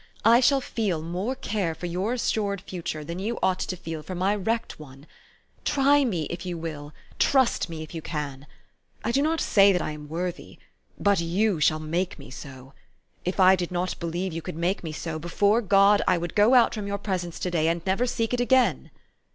[0.25, 4.15] I shall feel more care for your assured future than you ought to feel for
[4.15, 5.05] my wrecked one.
[5.63, 8.47] Try me if you will; trust me if you can.
[9.03, 10.57] I do not say that I am worthy.
[10.97, 12.73] But you shall make me so.
[13.25, 16.55] If I did not believe you could make me so, before God, I would go
[16.55, 18.89] out from your presence to day, and never seek it again."